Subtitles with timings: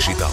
[0.00, 0.30] Digital.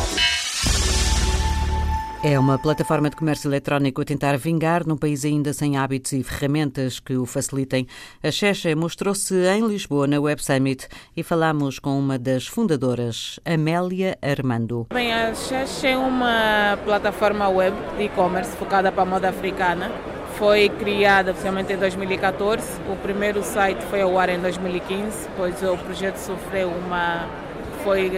[2.23, 6.23] É uma plataforma de comércio eletrónico a tentar vingar num país ainda sem hábitos e
[6.23, 7.85] ferramentas que o facilitem.
[8.23, 14.17] A Checha mostrou-se em Lisboa na Web Summit e falamos com uma das fundadoras, Amélia
[14.21, 14.87] Armando.
[14.93, 19.91] Bem, a Checha é uma plataforma web de e-commerce focada para a moda africana.
[20.37, 22.65] Foi criada oficialmente em 2014.
[22.89, 27.46] O primeiro site foi ao ar em 2015, pois o projeto sofreu uma
[27.87, 28.11] foi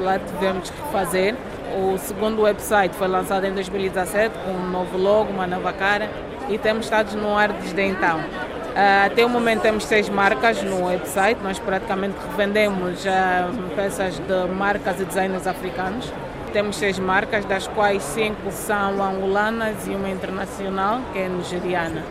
[0.00, 1.36] lá tivemos que fazer
[1.78, 6.10] o segundo website foi lançado em 2017 com um novo logo, uma nova cara
[6.48, 8.18] e temos estado no ar desde então.
[8.18, 14.52] Uh, até o momento temos seis marcas no website, nós praticamente vendemos uh, peças de
[14.52, 16.12] marcas e designers africanos.
[16.52, 22.02] Temos seis marcas, das quais cinco são angolanas e uma internacional, que é nigeriana.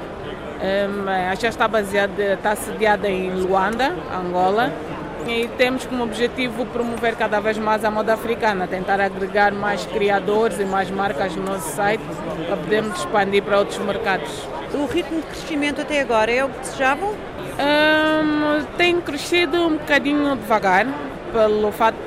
[0.61, 4.71] Um, a já está baseada, está sediada em Luanda, Angola,
[5.27, 10.59] e temos como objetivo promover cada vez mais a moda africana, tentar agregar mais criadores
[10.59, 12.03] e mais marcas no nosso site
[12.47, 14.29] para podermos expandir para outros mercados.
[14.73, 17.09] O ritmo de crescimento até agora é o que desejavam?
[17.09, 20.87] Um, tem crescido um bocadinho devagar,
[21.31, 21.97] pelo fato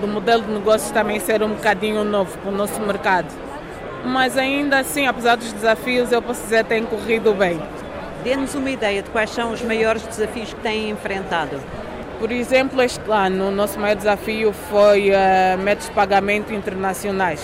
[0.00, 3.28] do modelo de negócio também ser um bocadinho novo para o nosso mercado.
[4.04, 7.60] Mas ainda assim, apesar dos desafios, eu posso dizer que tem corrido bem.
[8.22, 11.60] Dê-nos uma ideia de quais são os maiores desafios que têm enfrentado.
[12.18, 17.40] Por exemplo, este ano o nosso maior desafio foi uh, métodos de pagamento internacionais,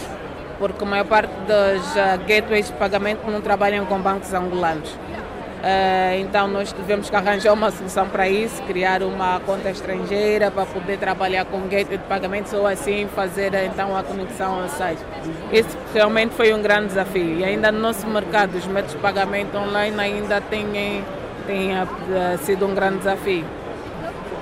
[0.58, 4.91] porque a maior parte das uh, gateways de pagamento não trabalham com bancos angolanos.
[4.91, 10.67] Uh, então nós tivemos que arranjar uma solução para isso, criar uma conta estrangeira para
[10.67, 15.00] poder trabalhar com gateway de pagamento ou assim fazer então a conexão ao site.
[15.52, 19.56] Esse realmente foi um grande desafio e ainda no nosso mercado os métodos de pagamento
[19.56, 20.67] online ainda têm,
[21.47, 21.70] têm
[22.42, 23.45] sido um grande desafio.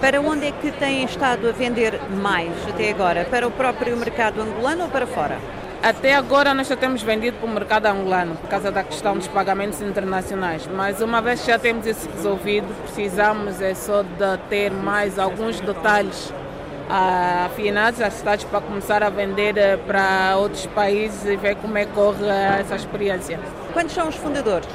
[0.03, 3.25] Para onde é que têm estado a vender mais até agora?
[3.25, 5.38] Para o próprio mercado angolano ou para fora?
[5.81, 9.28] Até agora nós já temos vendido para o mercado angolano por causa da questão dos
[9.28, 14.72] pagamentos internacionais, mas uma vez que já temos isso resolvido, precisamos é só de ter
[14.72, 16.34] mais alguns detalhes
[16.91, 21.84] ah, afinados, cidades para começar a vender eh, para outros países e ver como é
[21.84, 23.38] que corre eh, essa experiência.
[23.72, 24.69] Quantos são os fundadores?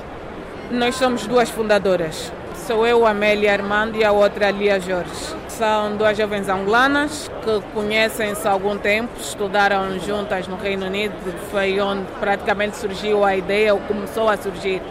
[0.71, 2.31] Nós somos duas fundadoras.
[2.67, 5.09] Sou eu, Amélia Armando, e a outra, Lia Jorge.
[5.47, 11.15] São duas jovens angolanas que conhecem-se há algum tempo, estudaram juntas no Reino Unido,
[11.49, 14.81] foi onde praticamente surgiu a ideia, ou começou a surgir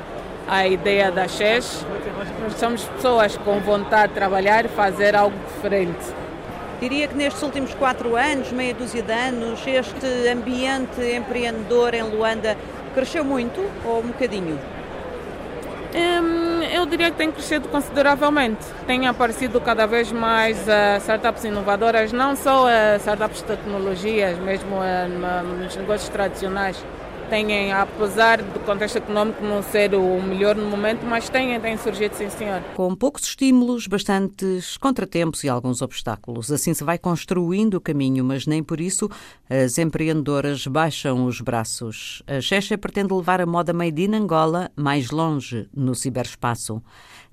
[0.49, 1.85] a ideia da Xex.
[2.57, 6.15] Somos pessoas com vontade de trabalhar e fazer algo diferente.
[6.81, 12.57] Diria que nestes últimos quatro anos, meia dúzia de anos, este ambiente empreendedor em Luanda
[12.95, 14.59] cresceu muito ou um bocadinho?
[15.97, 18.63] Hum, eu diria que tem crescido consideravelmente.
[18.87, 24.77] Tem aparecido cada vez mais uh, startups inovadoras, não só uh, startups de tecnologias, mesmo
[24.77, 26.77] uh, nos negócios tradicionais
[27.27, 32.15] têm, apesar do contexto económico não ser o melhor no momento, mas têm, têm surgido,
[32.15, 32.63] sim senhor.
[32.75, 36.51] Com poucos estímulos, bastantes contratempos e alguns obstáculos.
[36.51, 39.11] Assim se vai construindo o caminho, mas nem por isso
[39.49, 42.23] as empreendedoras baixam os braços.
[42.27, 46.83] A Checha pretende levar a moda made in Angola mais longe no ciberespaço.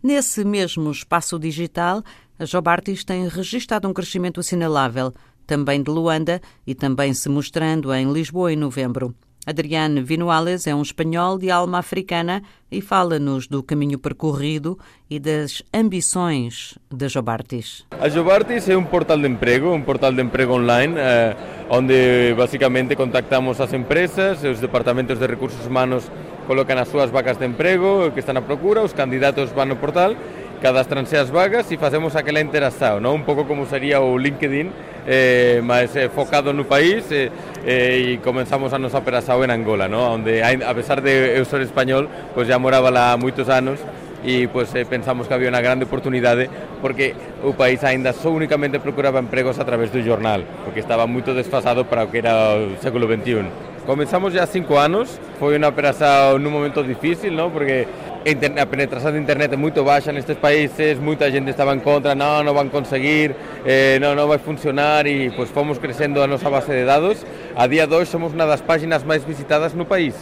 [0.02, 2.04] Nesse mesmo espaço digital,
[2.38, 5.14] a Jobartis tem registrado um crescimento assinalável,
[5.46, 9.16] também de Luanda e também se mostrando em Lisboa em novembro.
[9.46, 15.62] Adriane Vinoales é um espanhol de alma africana e fala-nos do caminho percorrido e das
[15.74, 17.86] ambições da Jobartis.
[17.92, 21.36] A Jobartis é um portal de emprego, um portal de emprego online, eh,
[21.70, 26.10] onde basicamente contactamos as empresas, os departamentos de recursos humanos
[26.48, 30.16] colocam as suas vacas de emprego que estão à procura, os candidatos vão no portal
[30.64, 33.20] cadastranse as vagas e facemos aquela interação, non?
[33.20, 34.72] un pouco como sería o LinkedIn,
[35.04, 37.28] eh, máis eh, focado no país eh,
[37.68, 40.16] eh, e comenzamos a nosa operação en Angola, ¿no?
[40.16, 43.84] onde a pesar de eu ser español, pues já moraba lá moitos anos
[44.24, 46.48] e pues, eh, pensamos que había unha grande oportunidade
[46.80, 47.12] porque
[47.44, 51.84] o país aínda só únicamente procuraba empregos a través do jornal, porque estaba moito desfasado
[51.92, 53.52] para o que era o século XXI.
[53.84, 57.52] Comenzamos já cinco anos, foi unha operación nun momento difícil, ¿no?
[57.52, 57.84] porque
[58.24, 62.48] a penetración de internet é moito baixa nestes países, moita xente estaba en contra, non,
[62.48, 63.36] non van conseguir,
[63.68, 67.28] eh, non, non vai funcionar e pois, fomos crecendo a nosa base de dados.
[67.52, 70.16] A día de hoxe somos unha das páxinas máis visitadas no país.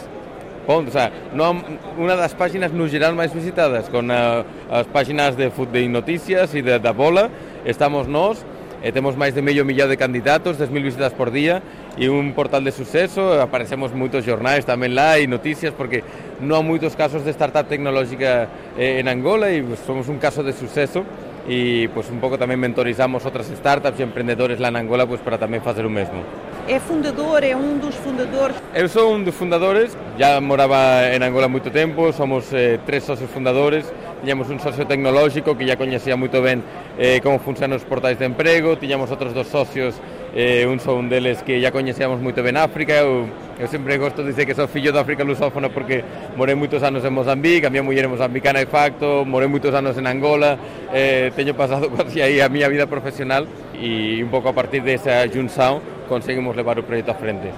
[0.66, 1.62] Ponto, o sea, non,
[1.94, 6.60] unha das páxinas no geral máis visitadas, con a, as páxinas de, de noticias e
[6.62, 7.30] de, da bola,
[7.62, 8.42] estamos nós,
[8.82, 11.62] e eh, temos máis de medio millón de candidatos, 10.000 visitas por día,
[11.96, 16.00] e un portal de suceso, aparecemos moitos jornais tamén lá e noticias porque
[16.40, 18.48] non há moitos casos de startup tecnológica
[18.80, 21.04] eh, en Angola e pues, somos un caso de suceso.
[21.42, 25.42] E pues, un pouco tamén mentorizamos outras startups e emprendedores lá en Angola pues, para
[25.42, 26.22] tamén facer o mesmo.
[26.70, 28.54] É fundador, é um dos fundadores?
[28.70, 33.02] Eu sou um dos fundadores, já morava em Angola há muito tempo, somos eh, três
[33.02, 33.90] sócios fundadores,
[34.22, 36.62] tínhamos um sócio tecnológico que já conhecia muito bem
[36.94, 39.98] eh, como funcionam os portais de emprego, tínhamos outros dois sócios,
[40.34, 44.22] eh, um só um deles que já conhecíamos muito bem África, eu, eu sempre gosto
[44.22, 46.04] de dizer que sou filho da África lusófona porque
[46.36, 49.96] morei muitos anos em Moçambique, a minha mulher é moçambicana de facto, morei muitos anos
[49.98, 50.58] em Angola,
[50.92, 55.26] eh, tenho passado quase aí a minha vida profissional e um pouco a partir dessa
[55.28, 57.48] junção conseguimos levar o projeto à frente.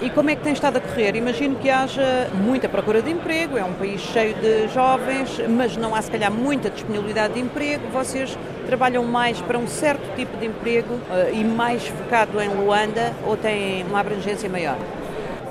[0.00, 1.16] E como é que tem estado a correr?
[1.16, 5.92] Imagino que haja muita procura de emprego, é um país cheio de jovens, mas não
[5.92, 7.82] há se calhar muita disponibilidade de emprego.
[7.92, 13.12] Vocês trabalham mais para um certo tipo de emprego uh, e mais focado em Luanda
[13.26, 14.76] ou têm uma abrangência maior?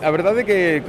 [0.02, 0.82] A verdade é que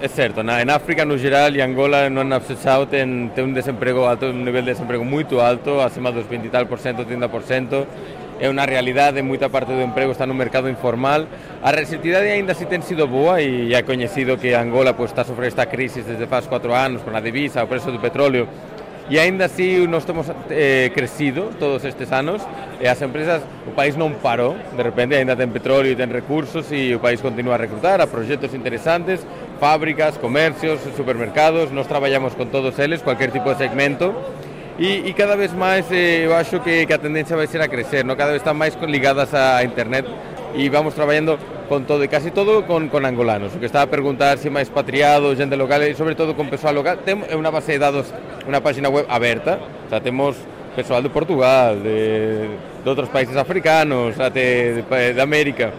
[0.00, 4.04] é certo, na, em África no geral e Angola no Napsesau tem, tem um desemprego
[4.04, 7.28] alto, um nível de desemprego muito alto, acima dos 20 e tal por cento, 30
[7.28, 7.86] por cento.
[8.40, 11.26] É unha realidade, moita parte do emprego está no mercado informal.
[11.62, 15.28] A receptividade ainda si ten sido boa e é coñecido que Angola pues, está a
[15.28, 18.50] sofrer esta crisis desde faz 4 anos con a divisa, o preço do petróleo.
[19.08, 22.40] E ainda así nós temos eh, crecido todos estes anos
[22.80, 24.56] e as empresas, o país non parou.
[24.74, 28.08] De repente ainda ten petróleo e ten recursos e o país continúa a reclutar a
[28.08, 29.20] proxectos interesantes
[29.60, 31.68] fábricas, comercios, supermercados.
[31.70, 34.16] Nós traballamos con todos eles, cualquier tipo de segmento
[34.78, 38.04] e, e cada vez máis eh, acho que, que a tendencia vai ser a crecer,
[38.04, 38.16] ¿no?
[38.16, 40.06] cada vez están máis ligadas a internet
[40.54, 41.38] e vamos traballando
[41.68, 43.54] con todo e casi todo con, con angolanos.
[43.54, 46.78] O que estaba a perguntar se máis patriado, xente local e sobre todo con persoal
[46.78, 47.02] local.
[47.02, 48.10] Temos unha base de dados,
[48.46, 50.38] unha página web aberta, o sea, temos
[50.74, 55.70] persoal de Portugal, de, de outros países africanos, de América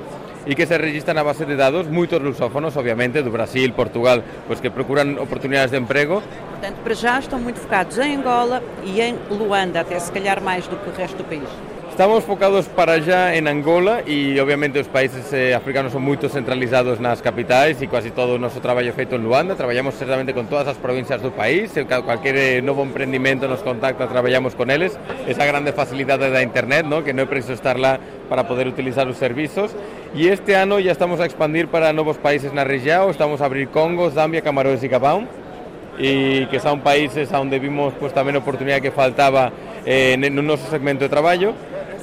[0.46, 4.60] e que se registran na base de dados moitos lusófonos, obviamente, do Brasil, Portugal, pois
[4.60, 6.22] que procuran oportunidades de emprego.
[6.52, 10.68] Portanto, para já estão muito focados em Angola e em Luanda, até se calhar mais
[10.68, 11.50] do que o resto do país.
[11.96, 17.00] Estamos focados para já em Angola e obviamente os países eh, africanos são muito centralizados
[17.00, 19.56] nas capitais e quase todo o nosso trabalho é feito em Luanda.
[19.56, 24.08] Trabalhamos certamente com todas as províncias do país, se qualquer eh, novo empreendimento nos contacta,
[24.08, 25.00] trabalhamos com eles.
[25.26, 27.02] Essa grande facilidade da internet, ¿no?
[27.02, 27.98] que não é preciso estar lá
[28.28, 29.74] para poder utilizar os serviços.
[30.16, 33.68] E este ano já estamos a expandir para novos países na região, estamos a abrir
[33.68, 35.28] Congo, Zâmbia, Camarões e Gabão,
[36.00, 39.52] e que são países onde vimos pues, também a oportunidade que faltava
[39.86, 41.54] eh, no nosso segmento de trabalho.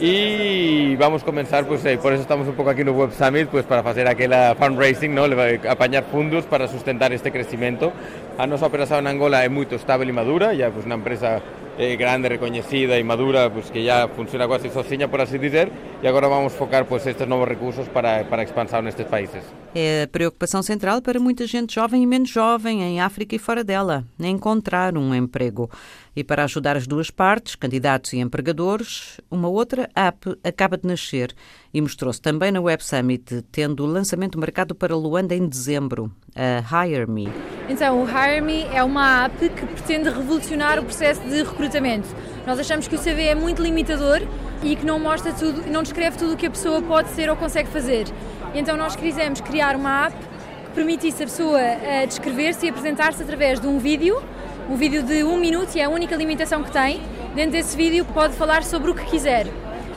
[0.05, 3.13] y vamos a comenzar, pues eh, por eso estamos un poco aquí en el Web
[3.13, 5.27] Summit, pues para hacer aquella fundraising, ¿no?
[5.69, 7.93] apañar fondos para sustentar este crecimiento.
[8.37, 11.39] A nosa operación en Angola é moito estable e madura, ya pues unha empresa
[11.79, 15.71] eh, grande, reconhecida e madura, pues que ya funciona quase sozinha, por así dizer,
[16.03, 19.43] e agora vamos focar pues estes novos recursos para, para expansão nestes países.
[19.73, 23.63] É a preocupação central para muita gente jovem e menos jovem em África e fora
[23.63, 25.71] dela, encontrar um emprego.
[26.15, 31.33] E para ajudar as duas partes, candidatos e empregadores, uma outra app acaba de nascer
[31.73, 36.85] e mostrou-se também na Web Summit, tendo o lançamento marcado para Luanda em dezembro, a
[36.85, 37.29] Hire Me.
[37.69, 42.09] Então, o Hire Me é uma app que pretende revolucionar o processo de recrutamento.
[42.45, 44.21] Nós achamos que o CV é muito limitador
[44.63, 47.37] e que não mostra tudo, não descreve tudo o que a pessoa pode ser ou
[47.37, 48.07] consegue fazer.
[48.55, 53.61] Então nós quisemos criar uma app que permitisse a pessoa uh, descrever-se e apresentar-se através
[53.61, 54.23] de um vídeo,
[54.71, 57.01] um vídeo de um minuto e é a única limitação que tem.
[57.35, 59.47] Dentro desse vídeo pode falar sobre o que quiser.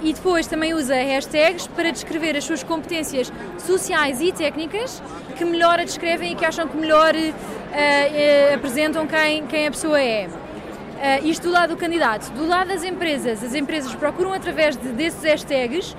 [0.01, 5.01] E depois também usa hashtags para descrever as suas competências sociais e técnicas
[5.35, 9.71] que melhor a descrevem e que acham que melhor uh, uh, apresentam quem, quem a
[9.71, 10.29] pessoa é.
[10.95, 12.31] Uh, isto do lado do candidato.
[12.31, 15.95] Do lado das empresas, as empresas procuram através de, desses hashtags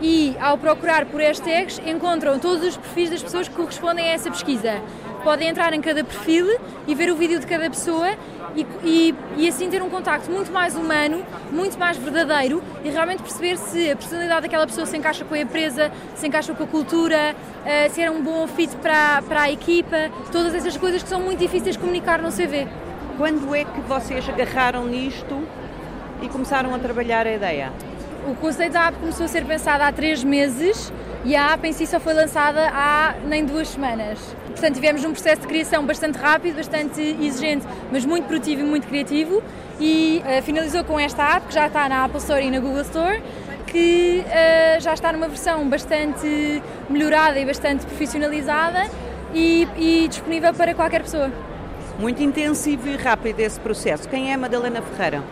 [0.00, 4.30] e, ao procurar por hashtags, encontram todos os perfis das pessoas que correspondem a essa
[4.30, 4.82] pesquisa.
[5.22, 6.46] Podem entrar em cada perfil
[6.86, 8.10] e ver o vídeo de cada pessoa
[8.54, 13.22] e, e, e, assim ter um contacto muito mais humano, muito mais verdadeiro e realmente
[13.22, 16.66] perceber se a personalidade daquela pessoa se encaixa com a empresa, se encaixa com a
[16.66, 21.08] cultura, uh, se era um bom fit para, para a equipa, todas essas coisas que
[21.08, 22.68] são muito difíceis de comunicar no CV.
[23.16, 25.46] Quando é que vocês agarraram nisto
[26.20, 27.72] e começaram a trabalhar a ideia?
[28.28, 30.92] O conceito da app começou a ser pensado há três meses
[31.24, 34.18] e a app em si só foi lançada há nem duas semanas.
[34.48, 38.88] Portanto, tivemos um processo de criação bastante rápido, bastante exigente, mas muito produtivo e muito
[38.88, 39.40] criativo
[39.78, 42.82] e uh, finalizou com esta app que já está na Apple Store e na Google
[42.82, 43.22] Store
[43.68, 48.90] que uh, já está numa versão bastante melhorada e bastante profissionalizada
[49.32, 51.53] e, e disponível para qualquer pessoa.
[51.98, 54.08] Muito intensivo e rápido esse processo.
[54.08, 55.22] Quem é a Madalena Ferreira?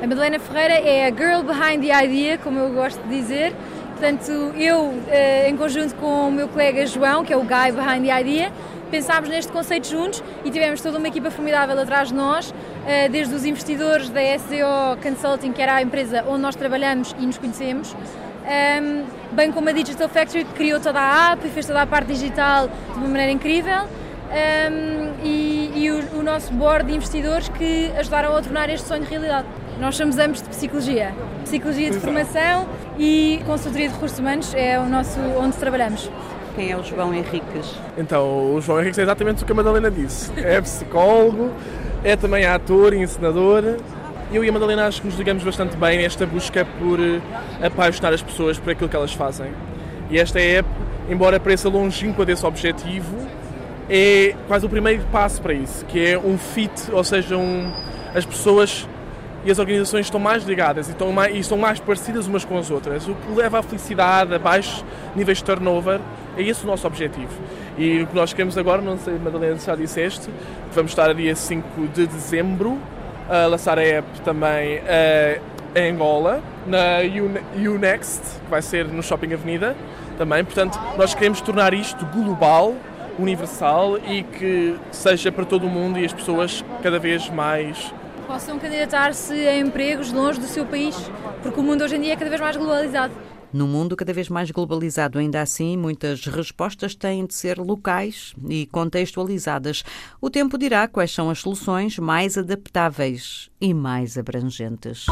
[0.00, 3.52] A Madalena Ferreira é a girl behind the idea, como eu gosto de dizer.
[3.90, 8.06] Portanto, eu, eh, em conjunto com o meu colega João, que é o guy behind
[8.06, 8.52] the idea,
[8.88, 12.54] pensámos neste conceito juntos e tivemos toda uma equipa formidável atrás de nós,
[12.86, 17.26] eh, desde os investidores da SDO Consulting, que era a empresa onde nós trabalhamos e
[17.26, 17.96] nos conhecemos,
[19.32, 22.12] bem como a Digital Factory que criou toda a app e fez toda a parte
[22.12, 23.88] digital de uma maneira incrível.
[24.26, 29.04] Um, e, e o, o, nosso board de investidores que ajudaram a tornar este sonho
[29.04, 29.46] realidade.
[29.80, 31.14] Nós somos ambos de psicologia,
[31.44, 32.66] psicologia de formação
[32.98, 36.10] e consultoria de recursos humanos é o nosso onde trabalhamos.
[36.56, 37.74] Quem é o João Henriques?
[37.96, 40.32] Então, o João Henriques é exatamente o que a Madalena disse.
[40.38, 41.52] É psicólogo,
[42.02, 43.76] é também ator e encenador
[44.32, 47.20] eu e a Madalena acho que nos ligamos bastante bem nesta busca por eh,
[47.64, 49.52] apaixonar as pessoas por aquilo que elas fazem.
[50.10, 50.68] E esta app,
[51.08, 53.16] embora pareça longínqua desse objetivo,
[53.88, 57.72] é quase o primeiro passo para isso, que é um fit, ou seja, um,
[58.14, 58.88] as pessoas
[59.44, 62.58] e as organizações estão mais ligadas e estão mais, e estão mais parecidas umas com
[62.58, 66.00] as outras, o que leva à felicidade, a baixos níveis de turnover,
[66.36, 67.32] é esse o nosso objetivo.
[67.78, 70.28] E o que nós queremos agora, não sei, Madalena, já disseste,
[70.72, 72.78] vamos estar a dia 5 de dezembro
[73.28, 74.80] a lançar a app também
[75.74, 76.98] em Angola, na
[77.54, 79.76] Unext, que vai ser no Shopping Avenida
[80.18, 80.42] também.
[80.42, 82.74] Portanto, nós queremos tornar isto global,
[83.18, 87.92] universal e que seja para todo o mundo e as pessoas cada vez mais
[88.26, 90.96] possam candidatar-se a empregos longe do seu país,
[91.42, 93.14] porque o mundo hoje em dia é cada vez mais globalizado.
[93.52, 98.66] No mundo cada vez mais globalizado, ainda assim, muitas respostas têm de ser locais e
[98.66, 99.84] contextualizadas.
[100.20, 105.06] O tempo dirá quais são as soluções mais adaptáveis e mais abrangentes.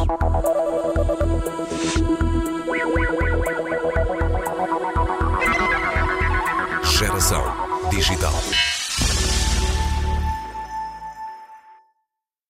[6.99, 7.54] Geração
[7.95, 8.74] Digital.